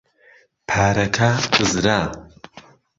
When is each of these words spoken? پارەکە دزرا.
پارەکە 0.69 1.29
دزرا. 1.53 1.99